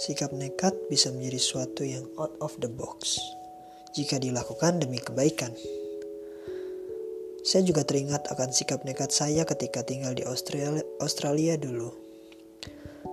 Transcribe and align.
Sikap 0.00 0.32
nekat 0.32 0.72
bisa 0.88 1.12
menjadi 1.12 1.36
suatu 1.36 1.84
yang 1.84 2.08
out 2.16 2.32
of 2.40 2.56
the 2.56 2.72
box 2.72 3.20
jika 3.92 4.16
dilakukan 4.16 4.80
demi 4.80 4.96
kebaikan. 4.96 5.52
Saya 7.44 7.68
juga 7.68 7.84
teringat 7.84 8.24
akan 8.32 8.48
sikap 8.48 8.80
nekat 8.88 9.12
saya 9.12 9.44
ketika 9.44 9.84
tinggal 9.84 10.16
di 10.16 10.24
Australia, 10.24 10.80
Australia 11.04 11.60
dulu. 11.60 11.92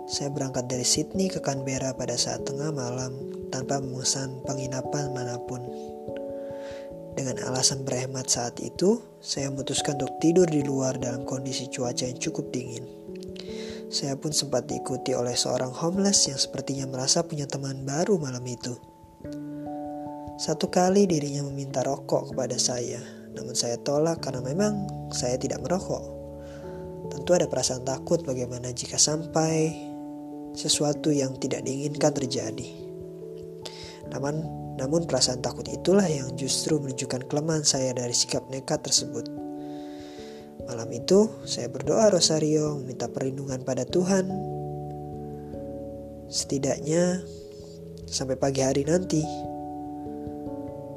Saya 0.08 0.32
berangkat 0.32 0.72
dari 0.72 0.88
Sydney 0.88 1.28
ke 1.28 1.44
Canberra 1.44 1.92
pada 1.92 2.16
saat 2.16 2.48
tengah 2.48 2.72
malam 2.72 3.36
tanpa 3.52 3.84
memesan 3.84 4.40
penginapan 4.48 5.12
mana 5.12 5.36
pun. 5.44 5.60
Dengan 7.20 7.52
alasan 7.52 7.84
berhemat 7.84 8.32
saat 8.32 8.64
itu, 8.64 9.04
saya 9.20 9.52
memutuskan 9.52 10.00
untuk 10.00 10.24
tidur 10.24 10.48
di 10.48 10.64
luar 10.64 10.96
dalam 10.96 11.28
kondisi 11.28 11.68
cuaca 11.68 12.08
yang 12.08 12.16
cukup 12.16 12.48
dingin. 12.56 12.88
Saya 13.88 14.20
pun 14.20 14.36
sempat 14.36 14.68
diikuti 14.68 15.16
oleh 15.16 15.32
seorang 15.32 15.72
homeless 15.72 16.28
yang 16.28 16.36
sepertinya 16.36 16.92
merasa 16.92 17.24
punya 17.24 17.48
teman 17.48 17.88
baru 17.88 18.20
malam 18.20 18.44
itu. 18.44 18.76
Satu 20.36 20.68
kali 20.68 21.08
dirinya 21.08 21.48
meminta 21.48 21.82
rokok 21.88 22.36
kepada 22.36 22.60
saya, 22.60 23.00
namun 23.32 23.56
saya 23.56 23.80
tolak 23.80 24.20
karena 24.20 24.44
memang 24.44 24.86
saya 25.16 25.40
tidak 25.40 25.64
merokok. 25.64 26.04
Tentu 27.16 27.32
ada 27.32 27.48
perasaan 27.48 27.88
takut 27.88 28.28
bagaimana 28.28 28.76
jika 28.76 29.00
sampai 29.00 29.72
sesuatu 30.52 31.08
yang 31.16 31.40
tidak 31.40 31.64
diinginkan 31.64 32.12
terjadi. 32.12 32.68
Namun 34.12 34.68
namun 34.78 35.08
perasaan 35.08 35.40
takut 35.40 35.66
itulah 35.72 36.06
yang 36.06 36.36
justru 36.36 36.76
menunjukkan 36.78 37.26
kelemahan 37.32 37.64
saya 37.64 37.96
dari 37.96 38.14
sikap 38.14 38.46
nekat 38.52 38.84
tersebut. 38.84 39.47
Malam 40.66 40.90
itu, 40.90 41.30
saya 41.46 41.70
berdoa 41.70 42.10
rosario 42.10 42.82
meminta 42.82 43.06
perlindungan 43.06 43.62
pada 43.62 43.86
Tuhan. 43.86 44.26
Setidaknya 46.28 47.22
sampai 48.10 48.36
pagi 48.42 48.66
hari 48.66 48.82
nanti. 48.88 49.22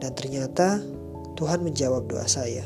Dan 0.00 0.16
ternyata 0.16 0.80
Tuhan 1.36 1.60
menjawab 1.60 2.08
doa 2.08 2.24
saya. 2.24 2.64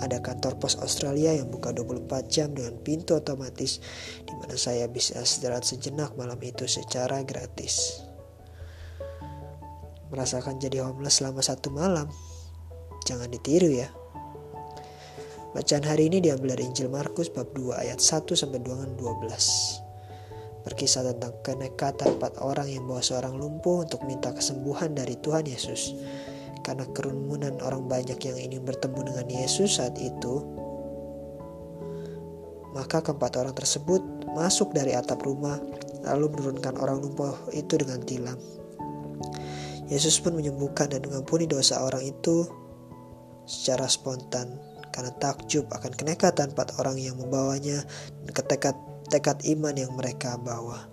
Ada 0.00 0.24
kantor 0.24 0.56
pos 0.56 0.80
Australia 0.80 1.36
yang 1.36 1.52
buka 1.52 1.76
24 1.76 2.32
jam 2.32 2.52
dengan 2.56 2.76
pintu 2.80 3.16
otomatis 3.16 3.80
di 4.24 4.32
mana 4.36 4.56
saya 4.56 4.88
bisa 4.88 5.20
istirahat 5.20 5.64
sejenak 5.64 6.12
malam 6.16 6.36
itu 6.44 6.68
secara 6.68 7.24
gratis 7.24 8.04
merasakan 10.10 10.62
jadi 10.62 10.86
homeless 10.86 11.20
selama 11.22 11.42
satu 11.42 11.68
malam. 11.74 12.06
Jangan 13.06 13.30
ditiru 13.30 13.70
ya. 13.70 13.90
Bacaan 15.56 15.88
hari 15.88 16.12
ini 16.12 16.20
diambil 16.20 16.52
dari 16.52 16.68
Injil 16.68 16.92
Markus 16.92 17.32
bab 17.32 17.48
2 17.56 17.80
ayat 17.80 17.96
1 17.96 18.28
sampai 18.28 18.60
dengan 18.60 18.92
12. 18.92 19.24
Berkisah 20.68 21.00
tentang 21.16 21.32
kenekatan 21.40 22.20
empat 22.20 22.44
orang 22.44 22.68
yang 22.68 22.84
bawa 22.84 23.00
seorang 23.00 23.40
lumpuh 23.40 23.88
untuk 23.88 24.04
minta 24.04 24.36
kesembuhan 24.36 24.92
dari 24.92 25.16
Tuhan 25.16 25.48
Yesus. 25.48 25.96
Karena 26.60 26.84
kerumunan 26.92 27.56
orang 27.64 27.88
banyak 27.88 28.20
yang 28.20 28.36
ingin 28.36 28.68
bertemu 28.68 29.00
dengan 29.08 29.26
Yesus 29.32 29.80
saat 29.80 29.96
itu, 29.96 30.44
maka 32.76 33.00
keempat 33.00 33.40
orang 33.40 33.56
tersebut 33.56 34.04
masuk 34.36 34.76
dari 34.76 34.92
atap 34.92 35.24
rumah 35.24 35.56
lalu 36.04 36.36
menurunkan 36.36 36.76
orang 36.76 37.00
lumpuh 37.00 37.32
itu 37.56 37.80
dengan 37.80 38.04
tilam. 38.04 38.36
Yesus 39.88 40.20
pun 40.20 40.36
menyembuhkan 40.36 40.92
dan 40.92 41.00
mengampuni 41.00 41.48
dosa 41.48 41.80
orang 41.80 42.04
itu 42.04 42.44
secara 43.48 43.88
spontan 43.88 44.75
karena 44.96 45.12
takjub 45.20 45.68
akan 45.68 45.92
kenekatan 45.92 46.56
empat 46.56 46.80
orang 46.80 46.96
yang 46.96 47.20
membawanya 47.20 47.84
dan 48.24 48.32
ketekad 48.32 48.72
tekad 49.12 49.44
iman 49.44 49.76
yang 49.76 49.92
mereka 49.92 50.40
bawa. 50.40 50.88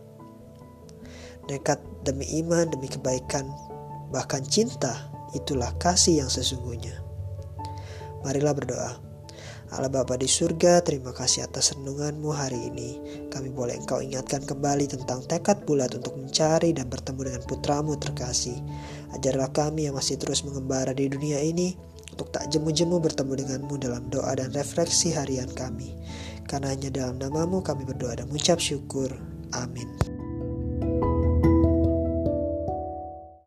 Nekat 1.47 1.79
demi 2.03 2.27
iman, 2.43 2.67
demi 2.67 2.91
kebaikan, 2.91 3.47
bahkan 4.11 4.43
cinta, 4.43 5.07
itulah 5.31 5.71
kasih 5.79 6.23
yang 6.23 6.29
sesungguhnya. 6.29 6.99
Marilah 8.27 8.53
berdoa. 8.55 8.91
Allah 9.73 9.89
Bapa 9.89 10.21
di 10.21 10.29
surga, 10.29 10.85
terima 10.85 11.09
kasih 11.09 11.49
atas 11.49 11.73
renunganmu 11.73 12.29
hari 12.29 12.69
ini. 12.69 13.01
Kami 13.33 13.49
boleh 13.49 13.81
engkau 13.81 14.05
ingatkan 14.05 14.45
kembali 14.45 14.85
tentang 14.85 15.25
tekad 15.25 15.65
bulat 15.65 15.89
untuk 15.97 16.13
mencari 16.13 16.77
dan 16.77 16.85
bertemu 16.93 17.33
dengan 17.33 17.43
putramu 17.49 17.97
terkasih. 17.97 18.53
Ajarlah 19.17 19.49
kami 19.49 19.89
yang 19.89 19.97
masih 19.97 20.21
terus 20.21 20.45
mengembara 20.45 20.93
di 20.93 21.09
dunia 21.09 21.41
ini 21.41 21.73
untuk 22.13 22.29
tak 22.29 22.53
jemu-jemu 22.53 23.01
bertemu 23.01 23.33
denganmu 23.41 23.75
dalam 23.81 24.05
doa 24.13 24.37
dan 24.37 24.53
refleksi 24.53 25.09
harian 25.09 25.49
kami. 25.49 25.97
Karena 26.45 26.77
hanya 26.77 26.93
dalam 26.93 27.17
namamu 27.17 27.65
kami 27.65 27.89
berdoa 27.89 28.21
dan 28.21 28.29
mengucap 28.29 28.61
syukur. 28.61 29.09
Amin. 29.57 29.89